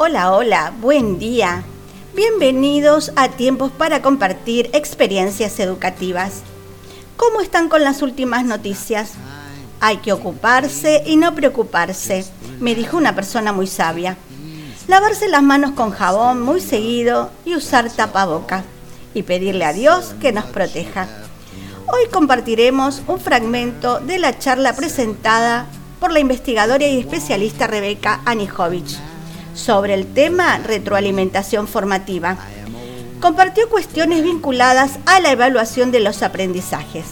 Hola, 0.00 0.32
hola, 0.32 0.72
buen 0.80 1.18
día. 1.18 1.64
Bienvenidos 2.14 3.10
a 3.16 3.30
Tiempos 3.30 3.72
para 3.72 4.00
compartir 4.00 4.70
experiencias 4.72 5.58
educativas. 5.58 6.42
¿Cómo 7.16 7.40
están 7.40 7.68
con 7.68 7.82
las 7.82 8.00
últimas 8.00 8.44
noticias? 8.44 9.14
Hay 9.80 9.96
que 9.96 10.12
ocuparse 10.12 11.02
y 11.04 11.16
no 11.16 11.34
preocuparse, 11.34 12.24
me 12.60 12.76
dijo 12.76 12.96
una 12.96 13.16
persona 13.16 13.52
muy 13.52 13.66
sabia. 13.66 14.16
Lavarse 14.86 15.26
las 15.26 15.42
manos 15.42 15.72
con 15.72 15.90
jabón 15.90 16.42
muy 16.42 16.60
seguido 16.60 17.32
y 17.44 17.56
usar 17.56 17.90
tapaboca 17.90 18.62
y 19.14 19.24
pedirle 19.24 19.64
a 19.64 19.72
Dios 19.72 20.14
que 20.20 20.30
nos 20.30 20.44
proteja. 20.44 21.08
Hoy 21.88 22.08
compartiremos 22.12 23.02
un 23.08 23.18
fragmento 23.18 23.98
de 23.98 24.20
la 24.20 24.38
charla 24.38 24.76
presentada 24.76 25.66
por 25.98 26.12
la 26.12 26.20
investigadora 26.20 26.86
y 26.86 27.00
especialista 27.00 27.66
Rebeca 27.66 28.20
Anijovic 28.26 29.07
sobre 29.58 29.94
el 29.94 30.06
tema 30.06 30.58
retroalimentación 30.58 31.66
formativa. 31.66 32.36
Compartió 33.20 33.68
cuestiones 33.68 34.22
vinculadas 34.22 34.98
a 35.06 35.20
la 35.20 35.32
evaluación 35.32 35.90
de 35.90 36.00
los 36.00 36.22
aprendizajes. 36.22 37.06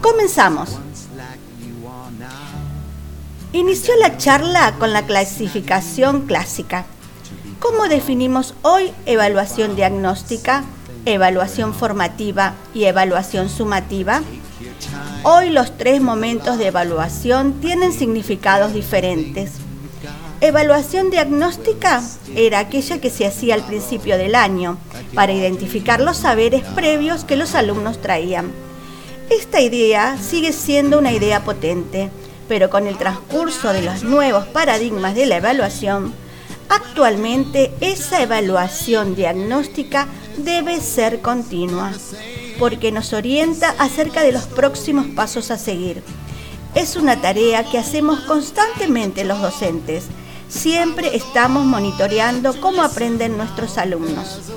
Comenzamos. 0.00 0.78
Inició 3.52 3.94
la 3.96 4.16
charla 4.16 4.74
con 4.78 4.94
la 4.94 5.02
clasificación 5.02 6.22
clásica. 6.22 6.86
¿Cómo 7.60 7.86
definimos 7.86 8.54
hoy 8.62 8.92
evaluación 9.04 9.76
diagnóstica, 9.76 10.64
evaluación 11.04 11.74
formativa 11.74 12.54
y 12.74 12.84
evaluación 12.84 13.50
sumativa? 13.50 14.22
Hoy 15.22 15.50
los 15.50 15.76
tres 15.76 16.00
momentos 16.00 16.56
de 16.56 16.68
evaluación 16.68 17.60
tienen 17.60 17.92
significados 17.92 18.72
diferentes. 18.72 19.52
Evaluación 20.42 21.10
diagnóstica 21.10 22.02
era 22.34 22.58
aquella 22.58 23.00
que 23.00 23.10
se 23.10 23.24
hacía 23.24 23.54
al 23.54 23.64
principio 23.64 24.18
del 24.18 24.34
año 24.34 24.76
para 25.14 25.32
identificar 25.32 26.00
los 26.00 26.16
saberes 26.16 26.64
previos 26.74 27.22
que 27.22 27.36
los 27.36 27.54
alumnos 27.54 28.00
traían. 28.00 28.50
Esta 29.30 29.60
idea 29.60 30.18
sigue 30.20 30.52
siendo 30.52 30.98
una 30.98 31.12
idea 31.12 31.44
potente, 31.44 32.10
pero 32.48 32.70
con 32.70 32.88
el 32.88 32.98
transcurso 32.98 33.72
de 33.72 33.82
los 33.82 34.02
nuevos 34.02 34.44
paradigmas 34.46 35.14
de 35.14 35.26
la 35.26 35.36
evaluación, 35.36 36.12
actualmente 36.68 37.70
esa 37.80 38.20
evaluación 38.20 39.14
diagnóstica 39.14 40.08
debe 40.38 40.80
ser 40.80 41.20
continua, 41.20 41.92
porque 42.58 42.90
nos 42.90 43.12
orienta 43.12 43.76
acerca 43.78 44.22
de 44.22 44.32
los 44.32 44.46
próximos 44.46 45.06
pasos 45.14 45.52
a 45.52 45.56
seguir. 45.56 46.02
Es 46.74 46.96
una 46.96 47.20
tarea 47.20 47.62
que 47.62 47.78
hacemos 47.78 48.18
constantemente 48.22 49.22
los 49.22 49.40
docentes 49.40 50.06
siempre 50.52 51.16
estamos 51.16 51.64
monitoreando 51.64 52.60
cómo 52.60 52.82
aprenden 52.82 53.36
nuestros 53.36 53.78
alumnos. 53.78 54.52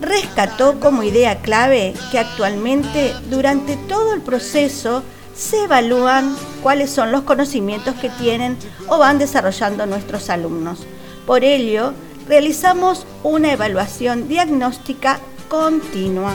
Rescató 0.00 0.78
como 0.78 1.02
idea 1.02 1.40
clave 1.40 1.94
que 2.10 2.18
actualmente 2.18 3.14
durante 3.28 3.76
todo 3.76 4.14
el 4.14 4.20
proceso 4.20 5.02
se 5.34 5.64
evalúan 5.64 6.36
cuáles 6.62 6.90
son 6.90 7.10
los 7.10 7.22
conocimientos 7.22 7.94
que 7.96 8.08
tienen 8.08 8.56
o 8.86 8.98
van 8.98 9.18
desarrollando 9.18 9.84
nuestros 9.86 10.30
alumnos. 10.30 10.80
Por 11.26 11.42
ello, 11.42 11.92
realizamos 12.28 13.04
una 13.24 13.52
evaluación 13.52 14.28
diagnóstica 14.28 15.18
continua. 15.48 16.34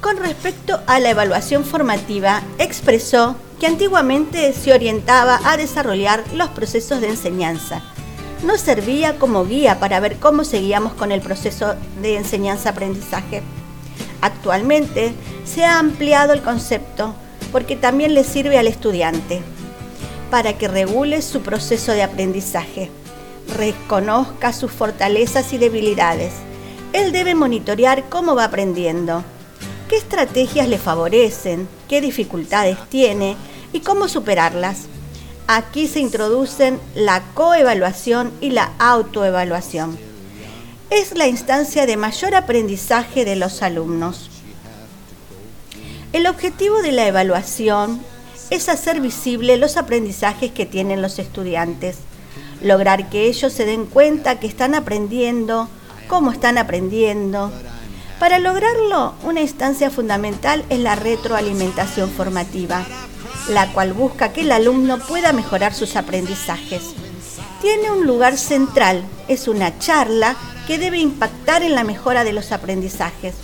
Con 0.00 0.16
respecto 0.16 0.80
a 0.86 1.00
la 1.00 1.10
evaluación 1.10 1.64
formativa, 1.64 2.42
expresó 2.58 3.36
que 3.58 3.66
antiguamente 3.66 4.52
se 4.52 4.72
orientaba 4.72 5.40
a 5.44 5.56
desarrollar 5.56 6.24
los 6.34 6.48
procesos 6.50 7.00
de 7.00 7.08
enseñanza. 7.08 7.82
Nos 8.44 8.60
servía 8.60 9.18
como 9.18 9.44
guía 9.44 9.80
para 9.80 9.98
ver 10.00 10.16
cómo 10.18 10.44
seguíamos 10.44 10.92
con 10.92 11.10
el 11.10 11.20
proceso 11.20 11.74
de 12.00 12.16
enseñanza-aprendizaje. 12.16 13.42
Actualmente 14.20 15.12
se 15.44 15.64
ha 15.64 15.78
ampliado 15.78 16.32
el 16.32 16.42
concepto 16.42 17.14
porque 17.50 17.76
también 17.76 18.14
le 18.14 18.24
sirve 18.24 18.58
al 18.58 18.66
estudiante 18.66 19.42
para 20.30 20.58
que 20.58 20.68
regule 20.68 21.22
su 21.22 21.40
proceso 21.40 21.92
de 21.92 22.02
aprendizaje, 22.02 22.90
reconozca 23.56 24.52
sus 24.52 24.70
fortalezas 24.70 25.52
y 25.52 25.58
debilidades. 25.58 26.32
Él 26.92 27.12
debe 27.12 27.34
monitorear 27.34 28.08
cómo 28.08 28.34
va 28.34 28.44
aprendiendo, 28.44 29.24
qué 29.88 29.96
estrategias 29.96 30.68
le 30.68 30.78
favorecen, 30.78 31.68
qué 31.88 32.00
dificultades 32.00 32.76
tiene 32.88 33.36
y 33.72 33.80
cómo 33.80 34.08
superarlas. 34.08 34.86
Aquí 35.46 35.88
se 35.88 36.00
introducen 36.00 36.78
la 36.94 37.22
coevaluación 37.34 38.30
y 38.40 38.50
la 38.50 38.72
autoevaluación. 38.78 39.98
Es 40.90 41.16
la 41.16 41.26
instancia 41.26 41.86
de 41.86 41.96
mayor 41.96 42.34
aprendizaje 42.34 43.24
de 43.24 43.36
los 43.36 43.62
alumnos. 43.62 44.30
El 46.12 46.26
objetivo 46.26 46.80
de 46.82 46.92
la 46.92 47.06
evaluación 47.06 48.00
es 48.50 48.68
hacer 48.68 49.00
visible 49.00 49.56
los 49.56 49.76
aprendizajes 49.76 50.52
que 50.52 50.66
tienen 50.66 51.02
los 51.02 51.18
estudiantes, 51.18 51.98
lograr 52.62 53.10
que 53.10 53.26
ellos 53.26 53.52
se 53.52 53.66
den 53.66 53.86
cuenta 53.86 54.40
que 54.40 54.46
están 54.46 54.74
aprendiendo, 54.74 55.68
cómo 56.08 56.32
están 56.32 56.58
aprendiendo. 56.58 57.52
Para 58.18 58.38
lograrlo, 58.38 59.14
una 59.22 59.40
instancia 59.40 59.90
fundamental 59.90 60.64
es 60.70 60.80
la 60.80 60.96
retroalimentación 60.96 62.10
formativa 62.10 62.84
la 63.48 63.72
cual 63.72 63.92
busca 63.92 64.32
que 64.32 64.42
el 64.42 64.52
alumno 64.52 64.98
pueda 64.98 65.32
mejorar 65.32 65.74
sus 65.74 65.96
aprendizajes. 65.96 66.94
Tiene 67.60 67.90
un 67.90 68.06
lugar 68.06 68.36
central, 68.36 69.02
es 69.26 69.48
una 69.48 69.78
charla 69.78 70.36
que 70.66 70.78
debe 70.78 70.98
impactar 70.98 71.62
en 71.62 71.74
la 71.74 71.84
mejora 71.84 72.24
de 72.24 72.32
los 72.32 72.52
aprendizajes. 72.52 73.34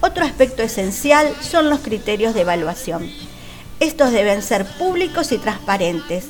Otro 0.00 0.24
aspecto 0.24 0.62
esencial 0.62 1.34
son 1.40 1.68
los 1.68 1.80
criterios 1.80 2.34
de 2.34 2.42
evaluación. 2.42 3.10
Estos 3.80 4.12
deben 4.12 4.42
ser 4.42 4.66
públicos 4.78 5.32
y 5.32 5.38
transparentes. 5.38 6.26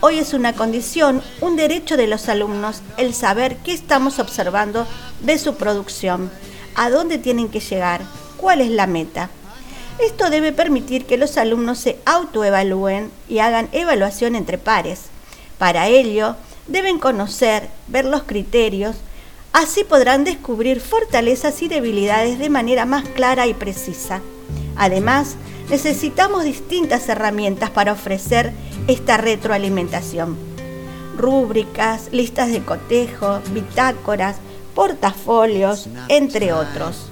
Hoy 0.00 0.18
es 0.18 0.32
una 0.32 0.52
condición, 0.52 1.22
un 1.40 1.56
derecho 1.56 1.96
de 1.96 2.06
los 2.06 2.28
alumnos 2.28 2.82
el 2.96 3.14
saber 3.14 3.56
qué 3.58 3.72
estamos 3.72 4.18
observando 4.18 4.86
de 5.20 5.38
su 5.38 5.56
producción, 5.56 6.30
a 6.74 6.90
dónde 6.90 7.18
tienen 7.18 7.48
que 7.48 7.60
llegar, 7.60 8.02
cuál 8.36 8.60
es 8.60 8.70
la 8.70 8.86
meta. 8.86 9.30
Esto 9.98 10.28
debe 10.28 10.52
permitir 10.52 11.06
que 11.06 11.16
los 11.16 11.36
alumnos 11.36 11.78
se 11.78 11.98
autoevalúen 12.04 13.10
y 13.28 13.38
hagan 13.38 13.68
evaluación 13.72 14.34
entre 14.34 14.58
pares. 14.58 15.02
Para 15.58 15.86
ello, 15.86 16.36
deben 16.66 16.98
conocer, 16.98 17.68
ver 17.86 18.04
los 18.04 18.24
criterios, 18.24 18.96
así 19.52 19.84
podrán 19.84 20.24
descubrir 20.24 20.80
fortalezas 20.80 21.62
y 21.62 21.68
debilidades 21.68 22.38
de 22.38 22.50
manera 22.50 22.86
más 22.86 23.08
clara 23.10 23.46
y 23.46 23.54
precisa. 23.54 24.20
Además, 24.76 25.36
necesitamos 25.70 26.44
distintas 26.44 27.08
herramientas 27.08 27.70
para 27.70 27.92
ofrecer 27.92 28.52
esta 28.88 29.16
retroalimentación. 29.16 30.36
Rúbricas, 31.16 32.08
listas 32.10 32.50
de 32.50 32.64
cotejo, 32.64 33.40
bitácoras, 33.52 34.36
portafolios, 34.74 35.88
entre 36.08 36.52
otros. 36.52 37.10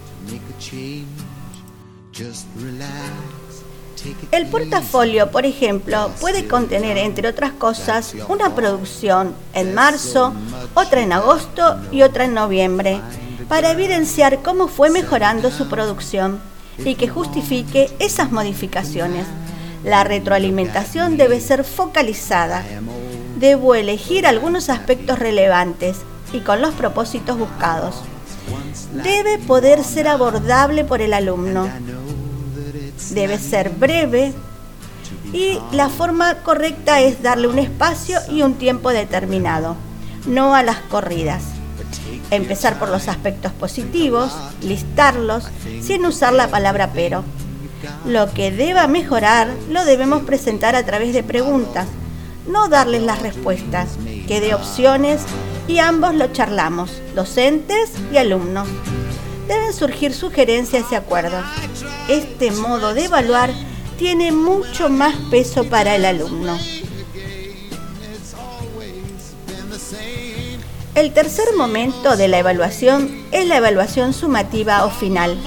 El 4.32 4.46
portafolio, 4.46 5.30
por 5.30 5.46
ejemplo, 5.46 6.10
puede 6.20 6.48
contener, 6.48 6.98
entre 6.98 7.28
otras 7.28 7.52
cosas, 7.52 8.14
una 8.28 8.54
producción 8.54 9.34
en 9.54 9.74
marzo, 9.74 10.32
otra 10.74 11.02
en 11.02 11.12
agosto 11.12 11.76
y 11.92 12.02
otra 12.02 12.24
en 12.24 12.34
noviembre, 12.34 13.00
para 13.48 13.70
evidenciar 13.70 14.42
cómo 14.42 14.68
fue 14.68 14.90
mejorando 14.90 15.50
su 15.50 15.68
producción 15.68 16.40
y 16.78 16.96
que 16.96 17.08
justifique 17.08 17.90
esas 17.98 18.32
modificaciones. 18.32 19.26
La 19.84 20.04
retroalimentación 20.04 21.16
debe 21.16 21.40
ser 21.40 21.64
focalizada. 21.64 22.64
Debo 23.38 23.74
elegir 23.74 24.26
algunos 24.26 24.68
aspectos 24.68 25.18
relevantes 25.18 25.98
y 26.32 26.40
con 26.40 26.60
los 26.60 26.74
propósitos 26.74 27.38
buscados. 27.38 28.02
Debe 29.02 29.38
poder 29.38 29.84
ser 29.84 30.08
abordable 30.08 30.84
por 30.84 31.00
el 31.00 31.14
alumno 31.14 31.68
debe 33.10 33.38
ser 33.38 33.70
breve 33.70 34.32
y 35.32 35.58
la 35.72 35.88
forma 35.88 36.36
correcta 36.36 37.00
es 37.00 37.22
darle 37.22 37.48
un 37.48 37.58
espacio 37.58 38.18
y 38.30 38.42
un 38.42 38.54
tiempo 38.54 38.90
determinado, 38.90 39.76
no 40.26 40.54
a 40.54 40.62
las 40.62 40.78
corridas. 40.78 41.42
Empezar 42.30 42.78
por 42.78 42.88
los 42.88 43.08
aspectos 43.08 43.52
positivos, 43.52 44.32
listarlos, 44.62 45.44
sin 45.82 46.04
usar 46.06 46.32
la 46.32 46.48
palabra 46.48 46.90
pero. 46.94 47.24
Lo 48.06 48.32
que 48.32 48.50
deba 48.50 48.86
mejorar 48.86 49.48
lo 49.68 49.84
debemos 49.84 50.22
presentar 50.22 50.76
a 50.76 50.84
través 50.84 51.12
de 51.12 51.22
preguntas, 51.22 51.88
no 52.46 52.68
darles 52.68 53.02
las 53.02 53.20
respuestas, 53.20 53.90
que 54.26 54.40
de 54.40 54.54
opciones 54.54 55.22
y 55.68 55.78
ambos 55.78 56.14
lo 56.14 56.32
charlamos, 56.32 56.90
docentes 57.14 57.90
y 58.12 58.16
alumnos. 58.16 58.68
Deben 59.48 59.72
surgir 59.72 60.14
sugerencias 60.14 60.84
y 60.90 60.94
acuerdos. 60.94 61.44
Este 62.08 62.50
modo 62.50 62.94
de 62.94 63.04
evaluar 63.04 63.50
tiene 63.98 64.32
mucho 64.32 64.88
más 64.88 65.14
peso 65.30 65.64
para 65.64 65.94
el 65.96 66.04
alumno. 66.04 66.58
El 70.94 71.12
tercer 71.14 71.46
momento 71.56 72.16
de 72.16 72.28
la 72.28 72.38
evaluación 72.38 73.24
es 73.32 73.46
la 73.46 73.56
evaluación 73.56 74.12
sumativa 74.12 74.84
o 74.84 74.90
final. 74.90 75.38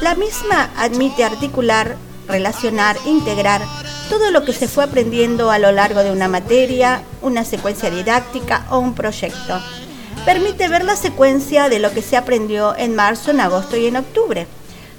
La 0.00 0.14
misma 0.14 0.70
admite 0.76 1.24
articular, 1.24 1.96
relacionar, 2.26 2.96
integrar 3.04 3.62
todo 4.08 4.30
lo 4.30 4.44
que 4.44 4.52
se 4.52 4.68
fue 4.68 4.84
aprendiendo 4.84 5.50
a 5.50 5.58
lo 5.58 5.72
largo 5.72 6.02
de 6.02 6.10
una 6.10 6.28
materia, 6.28 7.02
una 7.22 7.44
secuencia 7.44 7.90
didáctica 7.90 8.66
o 8.70 8.78
un 8.78 8.94
proyecto. 8.94 9.60
Permite 10.24 10.68
ver 10.68 10.84
la 10.84 10.96
secuencia 10.96 11.68
de 11.68 11.78
lo 11.78 11.92
que 11.92 12.02
se 12.02 12.16
aprendió 12.16 12.76
en 12.76 12.94
marzo, 12.94 13.30
en 13.30 13.40
agosto 13.40 13.76
y 13.76 13.86
en 13.86 13.96
octubre. 13.96 14.46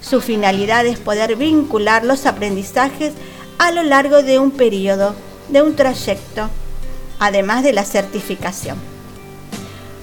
Su 0.02 0.22
finalidad 0.22 0.86
es 0.86 1.00
poder 1.00 1.36
vincular 1.36 2.06
los 2.06 2.26
aprendizajes 2.26 3.14
a 3.58 3.72
lo 3.72 3.84
largo 3.84 4.24
de 4.24 4.40
un 4.40 4.52
periodo, 4.52 5.14
de 5.50 5.62
un 5.62 5.76
trayecto, 5.76 6.50
además 7.20 7.64
de 7.64 7.74
la 7.74 7.84
certificación. 7.84 8.78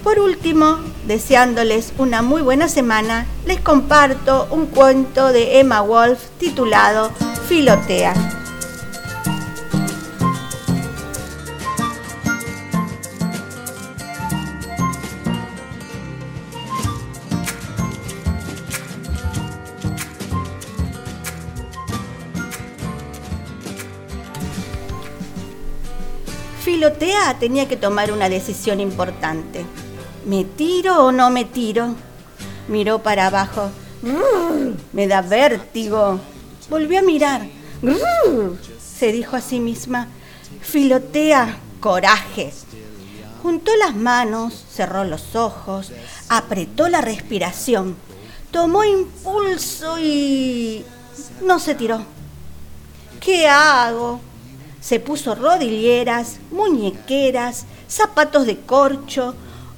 Por 0.03 0.19
último, 0.19 0.77
deseándoles 1.05 1.91
una 1.97 2.21
muy 2.21 2.41
buena 2.41 2.69
semana, 2.69 3.25
les 3.45 3.59
comparto 3.59 4.47
un 4.51 4.67
cuento 4.67 5.33
de 5.33 5.59
Emma 5.59 5.81
Wolf 5.81 6.19
titulado 6.37 7.11
Filotea. 7.49 8.36
Filotea 26.67 27.39
tenía 27.39 27.69
que 27.69 27.77
tomar 27.77 28.11
una 28.11 28.27
decisión 28.27 28.81
importante. 28.81 29.65
¿Me 30.25 30.43
tiro 30.43 31.05
o 31.05 31.13
no 31.13 31.29
me 31.29 31.45
tiro? 31.45 31.95
Miró 32.67 32.99
para 32.99 33.27
abajo. 33.27 33.69
Me 34.91 35.07
da 35.07 35.21
vértigo. 35.21 36.19
Volvió 36.69 36.99
a 36.99 37.03
mirar. 37.03 37.47
Se 38.77 39.13
dijo 39.13 39.37
a 39.37 39.41
sí 39.41 39.61
misma. 39.61 40.09
Filotea, 40.59 41.57
coraje. 41.79 42.51
Juntó 43.41 43.71
las 43.77 43.95
manos, 43.95 44.65
cerró 44.69 45.05
los 45.05 45.37
ojos, 45.37 45.93
apretó 46.27 46.89
la 46.89 46.99
respiración, 46.99 47.95
tomó 48.51 48.83
impulso 48.83 49.99
y... 49.99 50.83
no 51.45 51.59
se 51.59 51.75
tiró. 51.75 52.01
¿Qué 53.21 53.47
hago? 53.47 54.19
Se 54.87 55.01
puso 55.01 55.35
rodilleras, 55.35 56.37
muñequeras, 56.49 57.65
zapatos 57.89 58.45
de 58.45 58.57
corcho, 58.61 59.35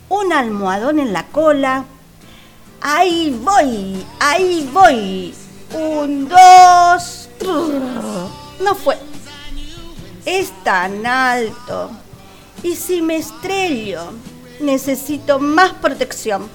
un 0.08 0.32
almohadón 0.32 1.00
en 1.00 1.14
la 1.14 1.26
cola. 1.26 1.86
Ahí 2.80 3.36
voy, 3.44 4.06
ahí 4.20 4.70
voy. 4.72 5.34
Un, 5.74 6.30
dos. 6.30 7.28
No 8.64 8.76
fue. 8.76 9.00
Es 10.26 10.52
tan 10.64 11.04
alto. 11.08 11.90
Y 12.62 12.76
si 12.76 13.02
me 13.02 13.16
estrello, 13.16 14.12
necesito 14.60 15.40
más 15.40 15.74
protección. 15.74 16.48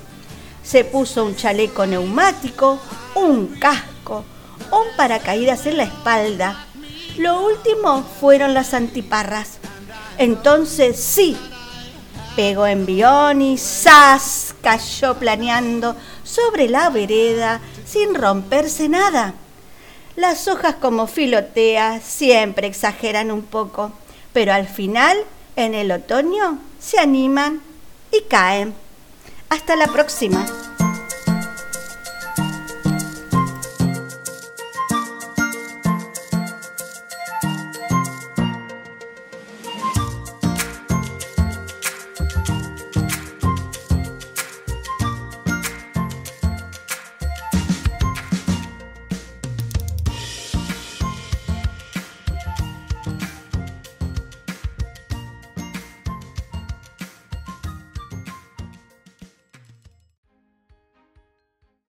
Se 0.62 0.84
puso 0.84 1.24
un 1.24 1.34
chaleco 1.34 1.86
neumático, 1.86 2.78
un 3.16 3.48
casco, 3.58 4.24
un 4.70 4.96
paracaídas 4.96 5.66
en 5.66 5.78
la 5.78 5.82
espalda. 5.82 6.68
Lo 7.16 7.42
último 7.42 8.02
fueron 8.20 8.54
las 8.54 8.74
antiparras. 8.74 9.58
Entonces 10.18 10.98
sí, 10.98 11.36
Pegó 12.36 12.66
envión 12.66 13.42
y 13.42 13.56
¡zas! 13.58 14.56
cayó 14.60 15.14
planeando 15.14 15.94
sobre 16.24 16.68
la 16.68 16.90
vereda 16.90 17.60
sin 17.86 18.14
romperse 18.14 18.88
nada. 18.88 19.34
Las 20.16 20.48
hojas 20.48 20.74
como 20.80 21.06
filotea 21.06 22.00
siempre 22.00 22.66
exageran 22.66 23.30
un 23.30 23.42
poco, 23.42 23.92
pero 24.32 24.52
al 24.52 24.66
final, 24.66 25.16
en 25.54 25.74
el 25.74 25.92
otoño, 25.92 26.58
se 26.80 26.98
animan 26.98 27.60
y 28.10 28.22
caen. 28.22 28.74
Hasta 29.48 29.76
la 29.76 29.86
próxima. 29.86 30.44